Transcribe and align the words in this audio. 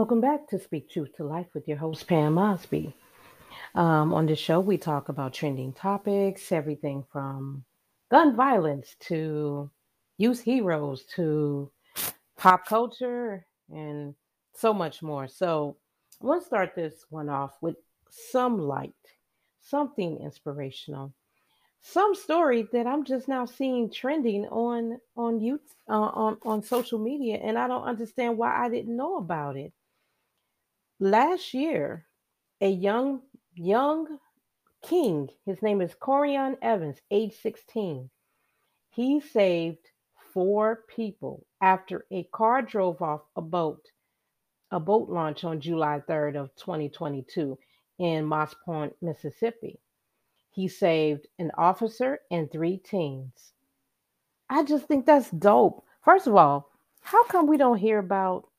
Welcome 0.00 0.22
back 0.22 0.48
to 0.48 0.58
Speak 0.58 0.88
Truth 0.88 1.16
to 1.18 1.24
Life 1.24 1.48
with 1.52 1.68
your 1.68 1.76
host, 1.76 2.06
Pam 2.08 2.38
Osby. 2.38 2.94
Um, 3.74 4.14
on 4.14 4.24
this 4.24 4.38
show, 4.38 4.58
we 4.58 4.78
talk 4.78 5.10
about 5.10 5.34
trending 5.34 5.74
topics, 5.74 6.52
everything 6.52 7.04
from 7.12 7.66
gun 8.10 8.34
violence 8.34 8.96
to 9.00 9.70
youth 10.16 10.40
heroes 10.40 11.04
to 11.16 11.70
pop 12.38 12.64
culture 12.64 13.44
and 13.68 14.14
so 14.54 14.72
much 14.72 15.02
more. 15.02 15.28
So, 15.28 15.76
I 16.22 16.24
want 16.24 16.40
to 16.40 16.46
start 16.46 16.74
this 16.74 17.04
one 17.10 17.28
off 17.28 17.58
with 17.60 17.76
some 18.08 18.58
light, 18.58 18.94
something 19.60 20.16
inspirational, 20.16 21.12
some 21.82 22.14
story 22.14 22.66
that 22.72 22.86
I'm 22.86 23.04
just 23.04 23.28
now 23.28 23.44
seeing 23.44 23.90
trending 23.90 24.46
on 24.46 24.98
on 25.14 25.40
youth 25.40 25.74
uh, 25.90 25.92
on 25.92 26.38
on 26.42 26.62
social 26.62 26.98
media, 26.98 27.36
and 27.36 27.58
I 27.58 27.68
don't 27.68 27.84
understand 27.84 28.38
why 28.38 28.64
I 28.64 28.70
didn't 28.70 28.96
know 28.96 29.18
about 29.18 29.58
it. 29.58 29.74
Last 31.02 31.54
year, 31.54 32.04
a 32.60 32.68
young 32.68 33.22
young 33.54 34.18
king, 34.82 35.30
his 35.46 35.62
name 35.62 35.80
is 35.80 35.94
Corian 35.94 36.58
Evans, 36.60 37.00
age 37.10 37.32
16. 37.40 38.10
He 38.90 39.20
saved 39.20 39.88
four 40.34 40.84
people 40.94 41.46
after 41.62 42.04
a 42.10 42.24
car 42.24 42.60
drove 42.60 43.00
off 43.00 43.22
a 43.34 43.40
boat, 43.40 43.80
a 44.70 44.78
boat 44.78 45.08
launch 45.08 45.42
on 45.42 45.58
July 45.62 46.02
3rd 46.06 46.36
of 46.36 46.54
2022 46.56 47.58
in 47.98 48.26
Moss 48.26 48.54
Point, 48.62 48.94
Mississippi. 49.00 49.80
He 50.50 50.68
saved 50.68 51.28
an 51.38 51.50
officer 51.56 52.18
and 52.30 52.52
three 52.52 52.76
teens. 52.76 53.54
I 54.50 54.64
just 54.64 54.84
think 54.84 55.06
that's 55.06 55.30
dope. 55.30 55.82
First 56.02 56.26
of 56.26 56.36
all, 56.36 56.68
how 57.00 57.24
come 57.24 57.46
we 57.46 57.56
don't 57.56 57.78
hear 57.78 57.98
about 57.98 58.49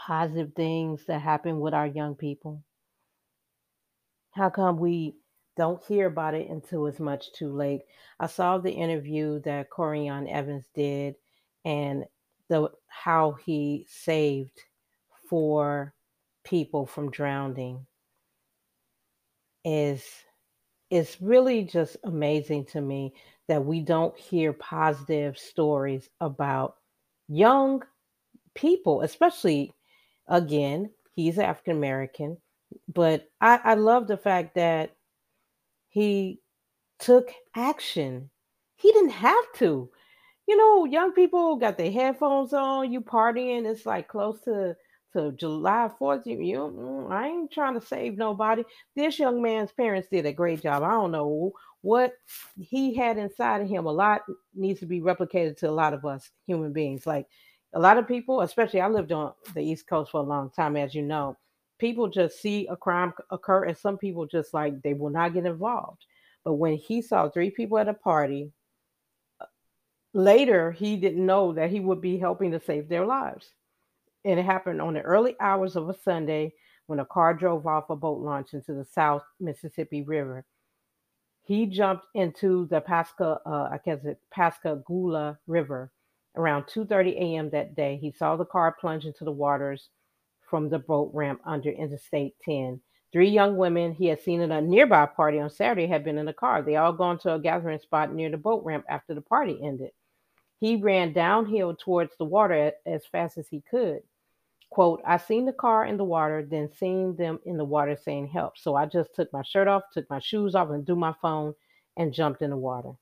positive 0.00 0.52
things 0.54 1.04
that 1.06 1.20
happen 1.20 1.60
with 1.60 1.74
our 1.74 1.86
young 1.86 2.14
people? 2.14 2.62
How 4.30 4.48
come 4.48 4.78
we 4.78 5.16
don't 5.56 5.84
hear 5.84 6.06
about 6.06 6.34
it 6.34 6.48
until 6.48 6.86
it's 6.86 7.00
much 7.00 7.32
too 7.32 7.52
late? 7.52 7.82
I 8.18 8.26
saw 8.26 8.56
the 8.56 8.72
interview 8.72 9.40
that 9.40 9.68
Corian 9.70 10.30
Evans 10.30 10.64
did 10.74 11.16
and 11.64 12.04
the 12.48 12.70
how 12.88 13.32
he 13.44 13.86
saved 13.88 14.58
four 15.28 15.94
people 16.44 16.86
from 16.86 17.10
drowning 17.10 17.86
is 19.64 20.02
it's 20.88 21.20
really 21.20 21.64
just 21.64 21.98
amazing 22.04 22.64
to 22.64 22.80
me 22.80 23.12
that 23.48 23.64
we 23.64 23.80
don't 23.80 24.16
hear 24.16 24.54
positive 24.54 25.36
stories 25.36 26.08
about 26.20 26.76
young 27.28 27.82
people, 28.54 29.02
especially 29.02 29.72
again, 30.30 30.90
he's 31.14 31.38
African 31.38 31.76
American, 31.76 32.38
but 32.88 33.28
I, 33.40 33.60
I 33.64 33.74
love 33.74 34.08
the 34.08 34.16
fact 34.18 34.56
that 34.56 34.96
he 35.90 36.40
took 36.98 37.30
action. 37.56 38.30
He 38.76 38.92
didn't 38.92 39.10
have 39.10 39.52
to. 39.56 39.90
You 40.48 40.56
know, 40.56 40.84
young 40.86 41.12
people 41.12 41.56
got 41.56 41.78
their 41.78 41.92
headphones 41.92 42.52
on, 42.52 42.92
you 42.92 43.02
partying, 43.02 43.66
it's 43.66 43.86
like 43.86 44.08
close 44.08 44.40
to 44.42 44.76
to 45.12 45.32
July 45.32 45.90
4th. 46.00 46.26
You, 46.26 46.40
you 46.40 46.58
mm, 46.58 47.10
I 47.12 47.28
ain't 47.28 47.52
trying 47.52 47.78
to 47.78 47.84
save 47.86 48.16
nobody. 48.16 48.64
This 48.96 49.18
young 49.18 49.42
man's 49.42 49.72
parents 49.72 50.08
did 50.10 50.26
a 50.26 50.32
great 50.32 50.62
job. 50.62 50.82
I 50.84 50.90
don't 50.90 51.12
know 51.12 51.52
what 51.82 52.14
he 52.58 52.94
had 52.94 53.18
inside 53.18 53.62
of 53.62 53.68
him. 53.68 53.86
A 53.86 53.92
lot 53.92 54.22
needs 54.54 54.80
to 54.80 54.86
be 54.86 55.00
replicated 55.00 55.56
to 55.58 55.70
a 55.70 55.72
lot 55.72 55.94
of 55.94 56.04
us 56.04 56.30
human 56.46 56.72
beings. 56.72 57.06
Like 57.06 57.26
a 57.72 57.80
lot 57.80 57.98
of 57.98 58.08
people, 58.08 58.40
especially 58.40 58.80
I 58.80 58.88
lived 58.88 59.12
on 59.12 59.32
the 59.54 59.60
East 59.60 59.86
Coast 59.86 60.10
for 60.10 60.20
a 60.20 60.24
long 60.24 60.50
time, 60.50 60.76
as 60.76 60.94
you 60.94 61.02
know, 61.02 61.36
people 61.78 62.08
just 62.08 62.40
see 62.40 62.66
a 62.66 62.76
crime 62.76 63.12
occur 63.30 63.64
and 63.64 63.76
some 63.76 63.96
people 63.96 64.26
just 64.26 64.52
like 64.52 64.80
they 64.82 64.94
will 64.94 65.10
not 65.10 65.34
get 65.34 65.46
involved. 65.46 66.04
But 66.44 66.54
when 66.54 66.74
he 66.74 67.00
saw 67.00 67.28
three 67.28 67.50
people 67.50 67.78
at 67.78 67.88
a 67.88 67.94
party, 67.94 68.50
uh, 69.40 69.46
later 70.12 70.72
he 70.72 70.96
didn't 70.96 71.24
know 71.24 71.52
that 71.52 71.70
he 71.70 71.80
would 71.80 72.00
be 72.00 72.18
helping 72.18 72.50
to 72.52 72.60
save 72.60 72.88
their 72.88 73.06
lives. 73.06 73.52
And 74.24 74.38
it 74.38 74.44
happened 74.44 74.80
on 74.80 74.94
the 74.94 75.02
early 75.02 75.36
hours 75.40 75.76
of 75.76 75.88
a 75.88 75.98
Sunday 75.98 76.52
when 76.86 76.98
a 76.98 77.06
car 77.06 77.34
drove 77.34 77.66
off 77.66 77.88
a 77.88 77.96
boat 77.96 78.20
launch 78.20 78.52
into 78.52 78.74
the 78.74 78.84
South 78.84 79.22
Mississippi 79.38 80.02
River. 80.02 80.44
He 81.44 81.66
jumped 81.66 82.04
into 82.14 82.66
the 82.66 82.80
Pasca, 82.80 83.40
uh, 83.46 83.68
I 83.72 83.80
guess 83.84 84.04
it 84.04 84.20
Pascagoula 84.30 85.38
River 85.46 85.90
Around 86.36 86.64
2:30 86.64 87.16
a.m. 87.16 87.50
that 87.50 87.74
day, 87.74 87.96
he 87.96 88.12
saw 88.12 88.36
the 88.36 88.44
car 88.44 88.76
plunge 88.80 89.04
into 89.04 89.24
the 89.24 89.32
waters 89.32 89.88
from 90.48 90.68
the 90.68 90.78
boat 90.78 91.10
ramp 91.14 91.40
under 91.44 91.70
Interstate 91.70 92.34
10. 92.44 92.80
Three 93.12 93.28
young 93.28 93.56
women 93.56 93.92
he 93.92 94.06
had 94.06 94.20
seen 94.20 94.40
at 94.40 94.50
a 94.50 94.60
nearby 94.60 95.06
party 95.06 95.40
on 95.40 95.50
Saturday 95.50 95.86
had 95.86 96.04
been 96.04 96.18
in 96.18 96.26
the 96.26 96.32
car. 96.32 96.62
They 96.62 96.76
all 96.76 96.92
gone 96.92 97.18
to 97.20 97.34
a 97.34 97.40
gathering 97.40 97.80
spot 97.80 98.12
near 98.12 98.30
the 98.30 98.36
boat 98.36 98.64
ramp 98.64 98.84
after 98.88 99.14
the 99.14 99.20
party 99.20 99.58
ended. 99.62 99.90
He 100.60 100.76
ran 100.76 101.12
downhill 101.12 101.74
towards 101.74 102.16
the 102.16 102.24
water 102.24 102.72
as 102.86 103.06
fast 103.06 103.38
as 103.38 103.48
he 103.48 103.62
could. 103.68 104.02
Quote, 104.68 105.00
I 105.04 105.16
seen 105.16 105.46
the 105.46 105.52
car 105.52 105.84
in 105.84 105.96
the 105.96 106.04
water, 106.04 106.46
then 106.48 106.70
seen 106.70 107.16
them 107.16 107.40
in 107.44 107.56
the 107.56 107.64
water 107.64 107.96
saying 107.96 108.28
help. 108.28 108.56
So 108.56 108.76
I 108.76 108.86
just 108.86 109.12
took 109.14 109.32
my 109.32 109.42
shirt 109.42 109.66
off, 109.66 109.82
took 109.92 110.08
my 110.08 110.20
shoes 110.20 110.54
off, 110.54 110.70
and 110.70 110.86
threw 110.86 110.94
my 110.94 111.14
phone 111.20 111.54
and 111.96 112.14
jumped 112.14 112.42
in 112.42 112.50
the 112.50 112.56
water. 112.56 112.92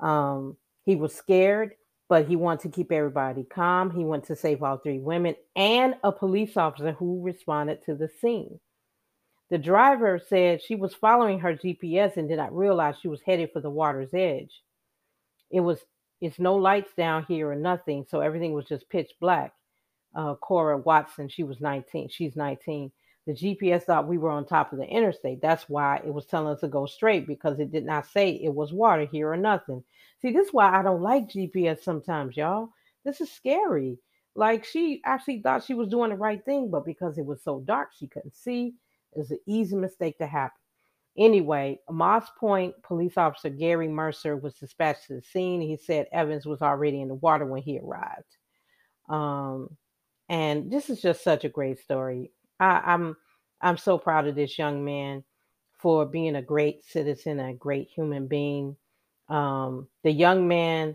Um, 0.00 0.56
he 0.88 0.96
was 0.96 1.14
scared, 1.14 1.74
but 2.08 2.26
he 2.26 2.34
wanted 2.34 2.62
to 2.62 2.74
keep 2.74 2.90
everybody 2.90 3.44
calm. 3.44 3.90
He 3.90 4.04
wanted 4.04 4.24
to 4.28 4.36
save 4.36 4.62
all 4.62 4.78
three 4.78 5.00
women 5.00 5.34
and 5.54 5.96
a 6.02 6.10
police 6.10 6.56
officer 6.56 6.92
who 6.92 7.20
responded 7.20 7.84
to 7.84 7.94
the 7.94 8.08
scene. 8.08 8.58
The 9.50 9.58
driver 9.58 10.18
said 10.18 10.62
she 10.62 10.76
was 10.76 10.94
following 10.94 11.40
her 11.40 11.54
GPS 11.54 12.16
and 12.16 12.26
did 12.26 12.38
not 12.38 12.56
realize 12.56 12.94
she 12.96 13.08
was 13.08 13.20
headed 13.20 13.50
for 13.52 13.60
the 13.60 13.68
water's 13.68 14.14
edge. 14.14 14.62
It 15.50 15.60
was 15.60 15.78
it's 16.22 16.38
no 16.38 16.56
lights 16.56 16.94
down 16.96 17.26
here 17.28 17.50
or 17.50 17.54
nothing, 17.54 18.06
so 18.08 18.20
everything 18.20 18.54
was 18.54 18.64
just 18.64 18.88
pitch 18.88 19.12
black. 19.20 19.52
Uh, 20.14 20.36
Cora 20.36 20.78
Watson, 20.78 21.28
she 21.28 21.42
was 21.42 21.60
19. 21.60 22.08
She's 22.08 22.34
19. 22.34 22.90
The 23.28 23.34
GPS 23.34 23.82
thought 23.82 24.08
we 24.08 24.16
were 24.16 24.30
on 24.30 24.46
top 24.46 24.72
of 24.72 24.78
the 24.78 24.86
interstate. 24.86 25.42
That's 25.42 25.68
why 25.68 25.98
it 25.98 26.14
was 26.14 26.24
telling 26.24 26.54
us 26.54 26.60
to 26.60 26.68
go 26.68 26.86
straight 26.86 27.26
because 27.26 27.60
it 27.60 27.70
did 27.70 27.84
not 27.84 28.06
say 28.06 28.30
it 28.30 28.54
was 28.54 28.72
water 28.72 29.04
here 29.04 29.30
or 29.30 29.36
nothing. 29.36 29.84
See, 30.22 30.32
this 30.32 30.46
is 30.46 30.54
why 30.54 30.74
I 30.74 30.82
don't 30.82 31.02
like 31.02 31.28
GPS 31.28 31.82
sometimes, 31.82 32.38
y'all. 32.38 32.70
This 33.04 33.20
is 33.20 33.30
scary. 33.30 33.98
Like 34.34 34.64
she 34.64 35.02
actually 35.04 35.42
thought 35.42 35.62
she 35.62 35.74
was 35.74 35.90
doing 35.90 36.08
the 36.08 36.16
right 36.16 36.42
thing, 36.42 36.70
but 36.70 36.86
because 36.86 37.18
it 37.18 37.26
was 37.26 37.42
so 37.42 37.60
dark, 37.66 37.90
she 37.92 38.06
couldn't 38.06 38.34
see. 38.34 38.72
It 39.14 39.18
was 39.18 39.30
an 39.30 39.40
easy 39.46 39.76
mistake 39.76 40.16
to 40.18 40.26
happen. 40.26 40.56
Anyway, 41.18 41.80
Moss 41.90 42.30
Point 42.40 42.82
police 42.82 43.18
officer 43.18 43.50
Gary 43.50 43.88
Mercer 43.88 44.38
was 44.38 44.54
dispatched 44.54 45.08
to 45.08 45.16
the 45.16 45.22
scene. 45.22 45.60
He 45.60 45.76
said 45.76 46.06
Evans 46.12 46.46
was 46.46 46.62
already 46.62 47.02
in 47.02 47.08
the 47.08 47.14
water 47.14 47.44
when 47.44 47.60
he 47.60 47.78
arrived. 47.78 48.38
Um, 49.10 49.76
and 50.30 50.70
this 50.70 50.88
is 50.88 51.02
just 51.02 51.22
such 51.22 51.44
a 51.44 51.50
great 51.50 51.78
story. 51.78 52.30
I, 52.60 52.82
I'm 52.84 53.16
I'm 53.60 53.76
so 53.76 53.98
proud 53.98 54.26
of 54.26 54.34
this 54.34 54.58
young 54.58 54.84
man 54.84 55.24
for 55.78 56.06
being 56.06 56.36
a 56.36 56.42
great 56.42 56.84
citizen, 56.84 57.40
a 57.40 57.54
great 57.54 57.88
human 57.88 58.26
being. 58.26 58.76
Um, 59.28 59.88
the 60.02 60.10
young 60.12 60.48
man 60.48 60.94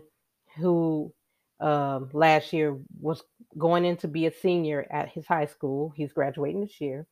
who 0.56 1.12
um, 1.60 2.10
last 2.12 2.52
year 2.52 2.76
was 3.00 3.22
going 3.56 3.84
in 3.84 3.96
to 3.98 4.08
be 4.08 4.26
a 4.26 4.32
senior 4.32 4.86
at 4.90 5.08
his 5.08 5.26
high 5.26 5.46
school, 5.46 5.92
he's 5.96 6.12
graduating 6.12 6.60
this 6.60 6.80
year. 6.80 7.06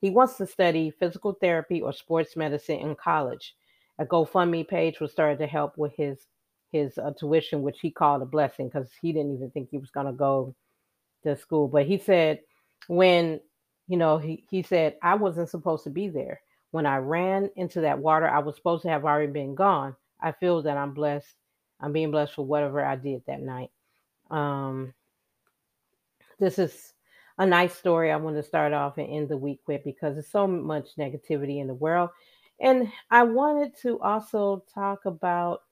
He 0.00 0.10
wants 0.10 0.36
to 0.36 0.46
study 0.46 0.90
physical 0.90 1.32
therapy 1.32 1.80
or 1.80 1.92
sports 1.92 2.36
medicine 2.36 2.80
in 2.80 2.94
college. 2.96 3.54
A 3.98 4.04
GoFundMe 4.04 4.66
page 4.68 5.00
was 5.00 5.12
started 5.12 5.38
to 5.38 5.46
help 5.46 5.78
with 5.78 5.94
his 5.96 6.26
his 6.72 6.98
uh, 6.98 7.12
tuition, 7.16 7.62
which 7.62 7.78
he 7.80 7.90
called 7.90 8.20
a 8.20 8.26
blessing 8.26 8.68
because 8.68 8.90
he 9.00 9.12
didn't 9.12 9.34
even 9.34 9.50
think 9.50 9.68
he 9.70 9.78
was 9.78 9.90
going 9.90 10.06
to 10.06 10.12
go 10.12 10.54
to 11.22 11.36
school. 11.36 11.68
But 11.68 11.86
he 11.86 11.98
said 11.98 12.40
when 12.88 13.40
you 13.86 13.96
know, 13.96 14.18
he, 14.18 14.44
he 14.50 14.62
said, 14.62 14.96
I 15.02 15.14
wasn't 15.14 15.50
supposed 15.50 15.84
to 15.84 15.90
be 15.90 16.08
there. 16.08 16.40
When 16.70 16.86
I 16.86 16.96
ran 16.96 17.50
into 17.56 17.80
that 17.82 17.98
water, 17.98 18.28
I 18.28 18.38
was 18.40 18.56
supposed 18.56 18.82
to 18.82 18.88
have 18.88 19.04
already 19.04 19.30
been 19.30 19.54
gone. 19.54 19.94
I 20.20 20.32
feel 20.32 20.62
that 20.62 20.76
I'm 20.76 20.92
blessed. 20.92 21.36
I'm 21.80 21.92
being 21.92 22.10
blessed 22.10 22.34
for 22.34 22.44
whatever 22.44 22.84
I 22.84 22.96
did 22.96 23.22
that 23.26 23.40
night. 23.40 23.70
Um, 24.30 24.94
this 26.38 26.58
is 26.58 26.94
a 27.38 27.46
nice 27.46 27.74
story 27.74 28.10
I 28.10 28.16
want 28.16 28.36
to 28.36 28.42
start 28.42 28.72
off 28.72 28.98
and 28.98 29.08
end 29.08 29.28
the 29.28 29.36
week 29.36 29.60
with 29.66 29.84
because 29.84 30.14
there's 30.14 30.28
so 30.28 30.46
much 30.46 30.96
negativity 30.98 31.60
in 31.60 31.66
the 31.66 31.74
world. 31.74 32.10
And 32.60 32.90
I 33.10 33.24
wanted 33.24 33.76
to 33.82 34.00
also 34.00 34.64
talk 34.72 35.04
about 35.04 35.62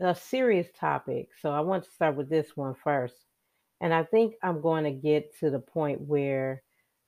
a 0.00 0.14
serious 0.14 0.68
topic. 0.78 1.28
So 1.40 1.50
I 1.50 1.60
want 1.60 1.84
to 1.84 1.90
start 1.90 2.16
with 2.16 2.28
this 2.28 2.56
one 2.56 2.74
first. 2.74 3.14
And 3.80 3.92
I 3.92 4.04
think 4.04 4.34
I'm 4.42 4.60
going 4.60 4.84
to 4.84 4.90
get 4.90 5.38
to 5.40 5.50
the 5.50 5.58
point 5.58 6.00
where 6.00 6.62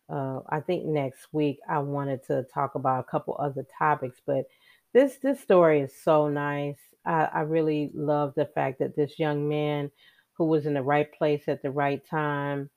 uh, 0.09 0.41
I 0.49 0.61
think 0.61 0.85
next 0.85 1.27
week 1.33 1.59
I 1.69 1.79
wanted 1.79 2.25
to 2.27 2.45
talk 2.53 2.75
about 2.75 3.01
a 3.01 3.11
couple 3.11 3.37
other 3.39 3.67
topics, 3.79 4.21
but 4.25 4.45
this 4.93 5.17
this 5.17 5.41
story 5.41 5.81
is 5.81 5.93
so 6.03 6.29
nice. 6.29 6.79
I, 7.05 7.29
I 7.33 7.41
really 7.41 7.91
love 7.95 8.35
the 8.37 8.47
fact 8.47 8.79
that 8.79 8.97
this 8.97 9.19
young 9.19 9.49
man 9.49 9.91
who 10.35 10.45
was 10.45 10.67
in 10.67 10.75
the 10.75 10.83
right 10.83 11.11
place 11.13 11.45
at 11.49 11.63
the 11.63 11.71
right 11.71 12.05
time. 12.09 12.71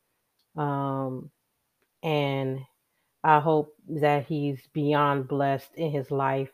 Um, 0.55 1.29
and 2.01 2.59
I 3.23 3.39
hope 3.39 3.75
that 3.89 4.25
he's 4.25 4.59
beyond 4.73 5.27
blessed 5.27 5.75
in 5.75 5.91
his 5.91 6.09
life. 6.09 6.49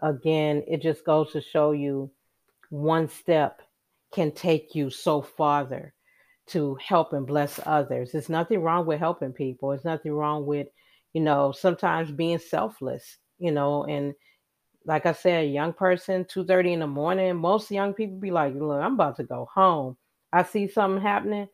Again, 0.00 0.62
it 0.68 0.80
just 0.80 1.04
goes 1.04 1.32
to 1.32 1.40
show 1.40 1.72
you 1.72 2.10
one 2.70 3.08
step 3.08 3.62
can 4.12 4.30
take 4.30 4.74
you 4.74 4.90
so 4.90 5.22
farther 5.22 5.92
to 6.48 6.76
help 6.86 7.12
and 7.12 7.26
bless 7.26 7.58
others. 7.64 8.12
There's 8.12 8.28
nothing 8.28 8.60
wrong 8.60 8.86
with 8.86 8.98
helping 8.98 9.32
people. 9.32 9.70
There's 9.70 9.84
nothing 9.84 10.12
wrong 10.12 10.46
with, 10.46 10.68
you 11.12 11.20
know, 11.20 11.52
sometimes 11.52 12.10
being 12.10 12.38
selfless, 12.38 13.18
you 13.38 13.52
know, 13.52 13.84
and 13.84 14.14
like 14.86 15.06
I 15.06 15.12
said, 15.12 15.44
a 15.44 15.46
young 15.46 15.72
person, 15.72 16.24
2:30 16.26 16.74
in 16.74 16.80
the 16.80 16.86
morning, 16.86 17.36
most 17.36 17.70
young 17.70 17.94
people 17.94 18.18
be 18.18 18.30
like, 18.30 18.54
look, 18.54 18.82
I'm 18.82 18.94
about 18.94 19.16
to 19.16 19.24
go 19.24 19.48
home. 19.52 19.96
I 20.32 20.42
see 20.42 20.68
something 20.68 21.00
happening. 21.00 21.48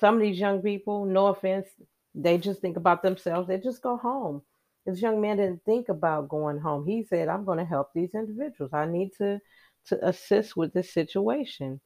Some 0.00 0.16
of 0.16 0.20
these 0.22 0.38
young 0.38 0.62
people, 0.62 1.04
no 1.04 1.26
offense, 1.26 1.68
they 2.14 2.38
just 2.38 2.60
think 2.60 2.76
about 2.76 3.02
themselves. 3.02 3.48
They 3.48 3.58
just 3.58 3.82
go 3.82 3.96
home. 3.96 4.42
This 4.86 5.02
young 5.02 5.20
man 5.20 5.36
didn't 5.36 5.64
think 5.64 5.88
about 5.90 6.28
going 6.28 6.58
home. 6.58 6.86
He 6.86 7.04
said, 7.04 7.28
I'm 7.28 7.44
going 7.44 7.58
to 7.58 7.64
help 7.64 7.90
these 7.94 8.14
individuals. 8.14 8.72
I 8.72 8.86
need 8.86 9.10
to 9.18 9.38
to 9.86 10.08
assist 10.08 10.56
with 10.56 10.72
this 10.72 10.92
situation. 10.92 11.80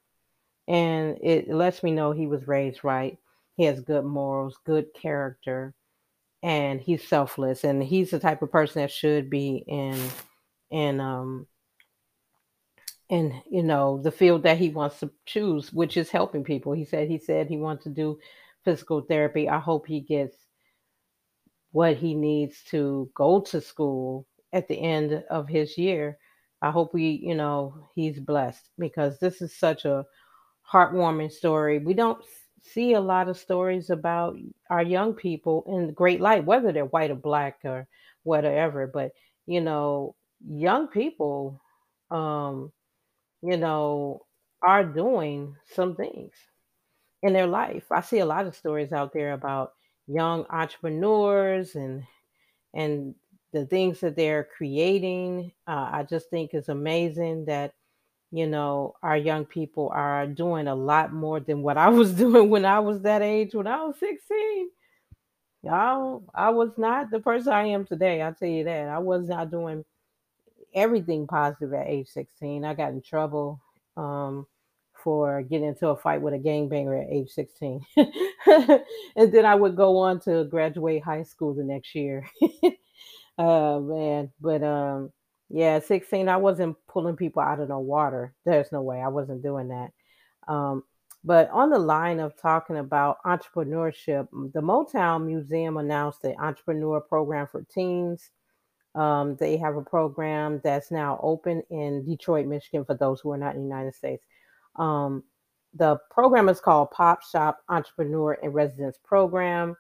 And 0.69 1.19
it 1.23 1.49
lets 1.49 1.83
me 1.83 1.93
know 1.93 2.13
he 2.13 2.27
was 2.27 2.49
raised 2.49 2.83
right. 2.85 3.19
He 3.57 3.65
has 3.65 3.81
good 3.81 4.05
morals, 4.05 4.59
good 4.65 4.93
character, 4.95 5.75
and 6.43 6.81
he's 6.81 7.07
selfless. 7.07 7.65
And 7.65 7.83
he's 7.83 8.11
the 8.11 8.19
type 8.19 8.43
of 8.43 8.51
person 8.51 8.83
that 8.83 8.91
should 8.91 9.31
be 9.31 9.65
in 9.67 9.99
in 10.71 11.01
um 11.01 11.47
in 13.09 13.41
you 13.49 13.63
know 13.63 14.01
the 14.03 14.11
field 14.11 14.43
that 14.43 14.59
he 14.59 14.69
wants 14.71 15.01
to 15.01 15.11
choose, 15.25 15.73
which 15.73 15.97
is 15.97 16.11
helping 16.11 16.45
people. 16.45 16.73
He 16.73 16.85
said 16.85 17.09
he 17.09 17.19
said 17.19 17.49
he 17.49 17.57
wants 17.57 17.85
to 17.85 17.91
do 17.91 18.19
physical 18.65 19.01
therapy. 19.01 19.49
I 19.49 19.59
hope 19.59 19.87
he 19.87 20.01
gets 20.01 20.37
what 21.73 21.97
he 21.97 22.15
needs 22.15 22.63
to 22.65 23.11
go 23.15 23.41
to 23.41 23.61
school 23.61 24.27
at 24.53 24.67
the 24.69 24.81
end 24.81 25.25
of 25.31 25.49
his 25.49 25.79
year. 25.79 26.19
I 26.63 26.71
hope 26.71 26.95
we, 26.95 27.21
you 27.23 27.35
know, 27.35 27.75
he's 27.95 28.19
blessed 28.19 28.71
because 28.79 29.19
this 29.19 29.43
is 29.43 29.55
such 29.55 29.85
a 29.85 30.05
heartwarming 30.71 31.33
story. 31.33 31.79
We 31.79 31.95
don't 31.95 32.23
see 32.63 32.95
a 32.95 33.01
lot 33.01 33.29
of 33.29 33.39
stories 33.39 33.91
about 33.91 34.37
our 34.71 34.83
young 34.83 35.15
people 35.15 35.65
in 35.69 35.93
great 35.93 36.21
light, 36.21 36.45
whether 36.45 36.73
they're 36.73 36.87
white 36.87 37.11
or 37.11 37.15
black 37.17 37.61
or 37.65 37.87
whatever. 38.25 38.87
But 38.87 39.13
you 39.47 39.61
know, 39.61 40.15
young 40.47 40.89
people, 40.89 41.61
um, 42.11 42.73
you 43.43 43.57
know, 43.57 44.27
are 44.63 44.85
doing 44.85 45.57
some 45.75 45.97
things 45.97 46.33
in 47.23 47.33
their 47.33 47.47
life. 47.47 47.85
I 47.91 48.01
see 48.01 48.19
a 48.21 48.27
lot 48.27 48.47
of 48.47 48.57
stories 48.57 48.93
out 48.93 49.13
there 49.13 49.33
about 49.33 49.73
young 50.07 50.47
entrepreneurs 50.51 51.75
and 51.75 52.05
and 52.75 53.15
the 53.53 53.67
things 53.67 54.01
that 54.01 54.17
they're 54.17 54.49
creating. 54.57 55.53
Uh, 55.69 55.91
I 55.93 56.05
just 56.05 56.31
think 56.31 56.55
it's 56.55 56.71
amazing 56.71 57.47
that 57.47 57.75
you 58.33 58.47
know 58.47 58.95
our 59.03 59.17
young 59.17 59.45
people 59.45 59.91
are 59.95 60.27
doing 60.27 60.67
a 60.69 60.75
lot 60.75 61.13
more 61.13 61.41
than 61.41 61.63
what 61.63 61.77
I 61.77 61.89
was 62.01 62.13
doing 62.13 62.51
when 62.51 62.65
I 62.65 62.81
was 62.81 63.03
that 63.03 63.23
age 63.23 63.55
when 63.55 63.67
I 63.67 63.85
was 63.85 63.97
16. 63.99 64.71
Y'all, 65.63 66.23
I 66.35 66.51
was 66.51 66.71
not 66.77 67.11
the 67.11 67.21
person 67.21 67.53
I 67.53 67.67
am 67.67 67.85
today. 67.85 68.23
I'll 68.23 68.35
tell 68.35 68.49
you 68.49 68.65
that. 68.65 68.89
I 68.89 68.99
was 68.99 69.29
not 69.29 69.51
doing 69.51 69.85
everything 70.75 71.27
positive 71.27 71.73
at 71.73 71.89
age 71.89 72.09
16. 72.09 72.65
I 72.65 72.75
got 72.75 72.93
in 72.93 73.03
trouble. 73.03 73.61
Um, 73.97 74.47
for 75.07 75.41
getting 75.43 75.69
into 75.69 75.87
a 75.87 75.97
fight 75.97 76.21
with 76.21 76.35
a 76.35 76.37
gangbanger 76.37 77.01
at 77.01 77.13
age 77.13 77.31
16. 77.31 77.81
and 79.17 79.33
then 79.33 79.47
I 79.47 79.55
would 79.55 79.77
go 79.77 79.99
on 79.99 80.19
to 80.23 80.43
graduate 80.47 81.05
high 81.05 81.23
school 81.23 81.55
the 81.55 81.63
next 81.63 81.95
year. 81.95 82.29
oh 83.39 83.81
man, 83.81 84.33
but 84.41 84.65
um 84.65 85.13
yeah, 85.49 85.79
16 85.79 86.29
I 86.29 86.37
wasn't 86.37 86.77
pulling 86.89 87.17
people 87.17 87.43
out 87.43 87.61
of 87.61 87.69
the 87.69 87.79
water. 87.79 88.35
There's 88.45 88.73
no 88.73 88.83
way 88.83 89.01
I 89.01 89.09
wasn't 89.09 89.43
doing 89.43 89.69
that. 89.69 89.93
Um 90.49 90.85
but 91.27 91.51
on 91.51 91.71
the 91.71 91.79
line 91.79 92.21
of 92.21 92.41
talking 92.41 92.77
about 92.77 93.19
entrepreneurship, 93.27 94.29
the 94.55 94.61
Motown 94.61 95.27
Museum 95.27 95.77
announced 95.77 96.23
the 96.23 96.41
entrepreneur 96.41 97.01
program 97.01 97.49
for 97.51 97.67
teens. 97.69 98.31
Um, 98.95 99.35
they 99.35 99.57
have 99.57 99.75
a 99.77 99.83
program 99.83 100.61
that's 100.63 100.93
now 100.93 101.19
open 101.21 101.65
in 101.69 102.05
Detroit, 102.05 102.47
Michigan, 102.47 102.85
for 102.85 102.95
those 102.95 103.21
who 103.21 103.33
are 103.33 103.37
not 103.37 103.57
in 103.57 103.63
the 103.63 103.69
United 103.69 103.97
States. 103.97 104.25
Um, 104.77 105.25
the 105.75 105.99
program 106.13 106.49
is 106.49 106.61
called 106.61 106.93
Pop 106.93 107.23
Shop 107.25 107.59
Entrepreneur 107.69 108.35
in 108.35 108.51
Residence 108.51 108.97
Program. 109.05 109.77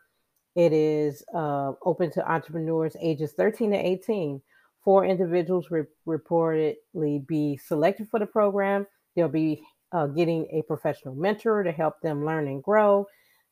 It 0.56 0.72
is 0.72 1.22
uh, 1.32 1.74
open 1.84 2.10
to 2.10 2.30
entrepreneurs 2.30 2.96
ages 3.00 3.34
13 3.36 3.70
to 3.70 3.76
18. 3.76 4.42
Four 4.86 5.04
individuals 5.04 5.66
re- 5.70 5.82
reportedly 6.06 7.26
be 7.26 7.56
selected 7.56 8.08
for 8.08 8.20
the 8.20 8.26
program. 8.26 8.86
They'll 9.16 9.28
be 9.28 9.62
uh, 9.90 10.06
getting 10.06 10.46
a 10.52 10.62
professional 10.62 11.16
mentor 11.16 11.64
to 11.64 11.72
help 11.72 12.00
them 12.00 12.24
learn 12.24 12.46
and 12.46 12.62
grow. 12.62 13.06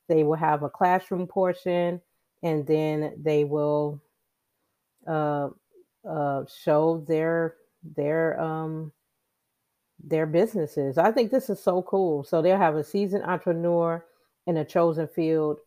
They 0.08 0.22
will 0.22 0.36
have 0.36 0.62
a 0.62 0.70
classroom 0.70 1.26
portion, 1.26 2.00
and 2.44 2.64
then 2.64 3.16
they 3.20 3.42
will 3.42 4.00
uh, 5.08 5.48
uh, 6.08 6.44
show 6.62 7.04
their 7.08 7.56
their 7.96 8.40
um, 8.40 8.92
their 9.98 10.26
businesses. 10.26 10.98
I 10.98 11.10
think 11.10 11.32
this 11.32 11.50
is 11.50 11.60
so 11.60 11.82
cool. 11.82 12.22
So 12.22 12.42
they'll 12.42 12.56
have 12.56 12.76
a 12.76 12.84
seasoned 12.84 13.24
entrepreneur 13.24 14.04
in 14.46 14.58
a 14.58 14.64
chosen 14.64 15.08
field 15.08 15.58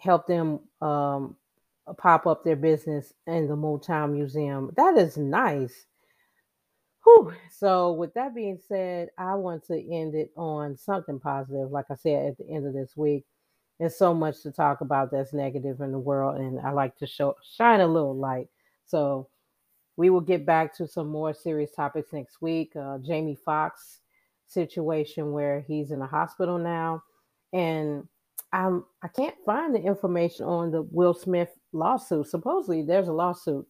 help 0.00 0.26
them 0.26 0.60
um, 0.80 1.36
pop 1.98 2.26
up 2.26 2.44
their 2.44 2.56
business 2.56 3.12
in 3.26 3.48
the 3.48 3.56
Motown 3.56 4.12
Museum. 4.12 4.70
That 4.76 4.96
is 4.96 5.16
nice. 5.16 5.86
Whew. 7.04 7.32
So, 7.50 7.92
with 7.92 8.12
that 8.14 8.34
being 8.34 8.58
said, 8.68 9.08
I 9.18 9.34
want 9.34 9.66
to 9.66 9.74
end 9.74 10.14
it 10.14 10.30
on 10.36 10.76
something 10.76 11.18
positive. 11.18 11.70
Like 11.70 11.86
I 11.90 11.94
said 11.94 12.26
at 12.26 12.38
the 12.38 12.48
end 12.48 12.66
of 12.66 12.74
this 12.74 12.96
week, 12.96 13.24
there's 13.78 13.96
so 13.96 14.12
much 14.12 14.42
to 14.42 14.52
talk 14.52 14.82
about 14.82 15.10
that's 15.10 15.32
negative 15.32 15.80
in 15.80 15.92
the 15.92 15.98
world, 15.98 16.38
and 16.38 16.60
I 16.60 16.72
like 16.72 16.96
to 16.98 17.06
show 17.06 17.36
shine 17.56 17.80
a 17.80 17.86
little 17.86 18.16
light. 18.16 18.48
So, 18.86 19.28
we 19.96 20.10
will 20.10 20.20
get 20.20 20.44
back 20.46 20.76
to 20.76 20.86
some 20.86 21.08
more 21.08 21.32
serious 21.32 21.72
topics 21.72 22.12
next 22.12 22.40
week. 22.42 22.74
Uh, 22.76 22.98
Jamie 22.98 23.38
Foxx 23.44 24.00
situation 24.46 25.32
where 25.32 25.60
he's 25.60 25.92
in 25.92 26.02
a 26.02 26.06
hospital 26.06 26.58
now, 26.58 27.02
and 27.52 28.06
I'm 28.52 28.84
I 29.02 29.08
can't 29.08 29.36
find 29.46 29.74
the 29.74 29.80
information 29.80 30.44
on 30.46 30.70
the 30.70 30.82
Will 30.82 31.14
Smith 31.14 31.50
lawsuit. 31.72 32.26
Supposedly, 32.26 32.82
there's 32.82 33.08
a 33.08 33.12
lawsuit 33.12 33.66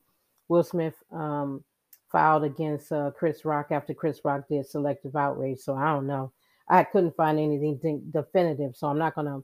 Will 0.49 0.64
Smith 0.64 0.95
um, 1.12 1.62
filed 2.11 2.45
against 2.45 2.90
uh, 2.92 3.11
Chris 3.16 3.45
Rock 3.45 3.69
after 3.71 3.95
Chris 3.95 4.21
Rock 4.25 4.49
did 4.49 4.66
selective 4.66 5.16
outrage. 5.16 5.61
So 5.61 5.75
I 5.75 5.92
don't 5.92 6.07
know. 6.07 6.33
I 6.69 6.85
couldn't 6.85 7.16
find 7.16 7.38
anything 7.38 8.02
definitive, 8.12 8.76
so 8.76 8.87
I'm 8.87 8.99
not 8.99 9.14
gonna 9.14 9.40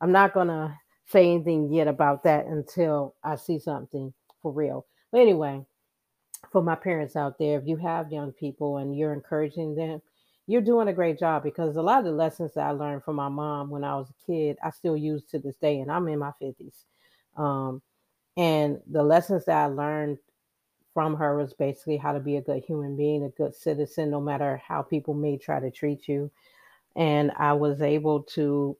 I'm 0.00 0.12
not 0.12 0.34
gonna 0.34 0.78
say 1.06 1.30
anything 1.30 1.72
yet 1.72 1.88
about 1.88 2.22
that 2.24 2.46
until 2.46 3.14
I 3.24 3.36
see 3.36 3.58
something 3.58 4.12
for 4.42 4.52
real. 4.52 4.86
But 5.10 5.22
anyway, 5.22 5.64
for 6.52 6.62
my 6.62 6.74
parents 6.74 7.16
out 7.16 7.38
there, 7.38 7.58
if 7.58 7.66
you 7.66 7.76
have 7.76 8.12
young 8.12 8.32
people 8.32 8.78
and 8.78 8.96
you're 8.96 9.14
encouraging 9.14 9.74
them, 9.74 10.02
you're 10.46 10.60
doing 10.60 10.88
a 10.88 10.92
great 10.92 11.18
job 11.18 11.42
because 11.42 11.76
a 11.76 11.82
lot 11.82 12.00
of 12.00 12.04
the 12.04 12.12
lessons 12.12 12.52
that 12.54 12.66
I 12.66 12.70
learned 12.70 13.04
from 13.04 13.16
my 13.16 13.28
mom 13.28 13.70
when 13.70 13.84
I 13.84 13.96
was 13.96 14.10
a 14.10 14.26
kid, 14.26 14.56
I 14.62 14.70
still 14.70 14.96
use 14.96 15.24
to 15.30 15.38
this 15.38 15.56
day, 15.56 15.80
and 15.80 15.90
I'm 15.90 16.06
in 16.08 16.18
my 16.18 16.32
50s. 16.40 16.84
Um, 17.36 17.82
and 18.36 18.80
the 18.90 19.02
lessons 19.02 19.44
that 19.46 19.56
I 19.56 19.66
learned 19.66 20.18
from 20.92 21.14
her 21.16 21.36
was 21.36 21.52
basically 21.52 21.96
how 21.96 22.12
to 22.12 22.20
be 22.20 22.36
a 22.36 22.42
good 22.42 22.62
human 22.64 22.96
being, 22.96 23.24
a 23.24 23.28
good 23.30 23.54
citizen, 23.54 24.10
no 24.10 24.20
matter 24.20 24.60
how 24.66 24.82
people 24.82 25.14
may 25.14 25.36
try 25.36 25.60
to 25.60 25.70
treat 25.70 26.08
you. 26.08 26.30
And 26.96 27.32
I 27.38 27.52
was 27.52 27.82
able 27.82 28.22
to 28.22 28.76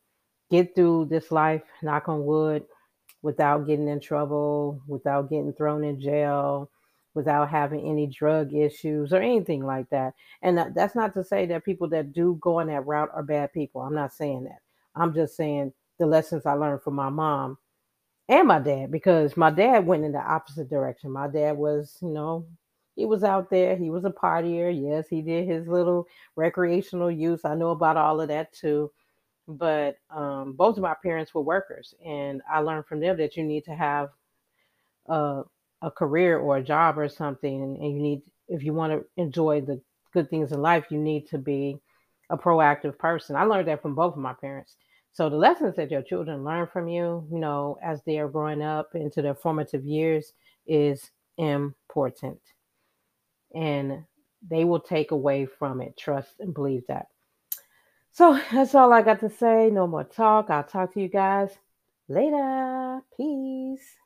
get 0.51 0.75
through 0.75 1.07
this 1.11 1.31
life, 1.31 1.63
knock 1.83 2.09
on 2.09 2.25
wood, 2.25 2.65
without 3.23 3.67
getting 3.67 3.89
in 3.89 4.01
trouble, 4.01 4.81
without 4.87 5.29
getting 5.29 5.53
thrown 5.53 5.85
in 5.85 6.01
jail, 6.01 6.71
without 7.15 7.49
having 7.49 7.81
any 7.81 8.07
drug 8.07 8.55
issues 8.55 9.13
or 9.13 9.21
anything 9.21 9.65
like 9.65 9.89
that. 9.91 10.15
And 10.43 10.59
that's 10.75 10.95
not 10.95 11.13
to 11.15 11.25
say 11.25 11.45
that 11.47 11.65
people 11.65 11.89
that 11.89 12.13
do 12.13 12.39
go 12.41 12.61
on 12.61 12.69
that 12.69 12.87
route 12.87 13.11
are 13.13 13.23
bad 13.23 13.53
people. 13.53 13.81
I'm 13.83 13.95
not 13.95 14.13
saying 14.13 14.45
that. 14.45 14.61
I'm 14.95 15.13
just 15.13 15.37
saying 15.37 15.73
the 15.99 16.07
lessons 16.07 16.47
I 16.47 16.53
learned 16.53 16.83
from 16.83 16.95
my 16.95 17.09
mom 17.09 17.59
and 18.29 18.49
my 18.49 18.59
dad 18.59 18.91
because 18.91 19.37
my 19.37 19.51
dad 19.51 19.87
went 19.87 20.05
in 20.05 20.13
the 20.13 20.19
opposite 20.19 20.69
direction. 20.69 21.11
My 21.11 21.29
dad 21.29 21.57
was, 21.57 21.97
you 22.03 22.09
know, 22.09 22.47
he 22.95 23.05
was 23.05 23.25
out 23.25 23.51
there. 23.51 23.77
He 23.77 23.91
was 23.91 24.05
a 24.05 24.11
partier. 24.11 24.73
Yes, 24.75 25.09
he 25.09 25.23
did 25.23 25.47
his 25.49 25.69
little 25.69 26.07
recreational 26.35 27.11
use. 27.11 27.45
I 27.45 27.55
know 27.55 27.71
about 27.71 27.97
all 27.97 28.21
of 28.21 28.29
that 28.29 28.53
too. 28.53 28.91
But 29.49 29.99
um, 30.11 30.55
both 30.55 30.77
of 30.77 30.83
my 30.83 30.95
parents 31.03 31.33
were 31.33 31.43
workers, 31.43 31.95
and 32.05 32.43
I 32.51 32.61
learned 32.61 32.87
from 32.87 32.99
them 33.01 33.17
that 33.19 33.37
you 33.37 33.45
need 33.45 33.65
to 33.67 33.75
have 33.77 34.11
uh, 35.09 35.43
a 35.83 35.91
career 35.91 36.39
or 36.39 36.57
a 36.57 36.63
job 36.63 36.99
or 36.99 37.09
something 37.09 37.63
and 37.63 37.95
you 37.95 38.01
need 38.01 38.23
if 38.49 38.63
you 38.63 38.73
want 38.73 38.93
to 38.93 39.05
enjoy 39.21 39.61
the 39.61 39.81
good 40.13 40.31
things 40.31 40.53
in 40.53 40.63
life 40.63 40.87
you 40.91 40.99
need 40.99 41.29
to 41.29 41.39
be 41.39 41.79
a 42.31 42.37
proactive 42.37 42.99
person. 42.99 43.37
I 43.37 43.45
learned 43.45 43.69
that 43.69 43.83
from 43.83 43.95
both 43.95 44.15
of 44.15 44.19
my 44.19 44.33
parents. 44.33 44.77
So 45.17 45.31
the 45.31 45.37
lessons 45.37 45.77
that 45.77 45.91
your 45.91 46.03
children 46.03 46.45
learn 46.45 46.67
from 46.67 46.89
you, 46.89 47.27
you 47.33 47.39
know, 47.39 47.79
as 47.83 48.03
they 48.03 48.19
are 48.19 48.29
growing 48.29 48.61
up 48.61 48.95
into 48.95 49.23
their 49.23 49.35
formative 49.35 49.83
years 49.83 50.35
is 50.67 51.11
important. 51.39 52.39
And 53.55 54.05
they 54.47 54.65
will 54.65 54.79
take 54.79 55.13
away 55.13 55.47
from 55.47 55.81
it. 55.81 55.97
Trust 55.97 56.35
and 56.41 56.53
believe 56.53 56.83
that. 56.89 57.07
So 58.13 58.39
that's 58.53 58.75
all 58.75 58.93
I 58.93 59.01
got 59.01 59.21
to 59.21 59.31
say. 59.31 59.71
No 59.73 59.87
more 59.87 60.05
talk. 60.05 60.51
I'll 60.51 60.63
talk 60.63 60.93
to 60.93 61.01
you 61.01 61.09
guys 61.09 61.57
later. 62.11 63.01
Peace. 63.17 63.97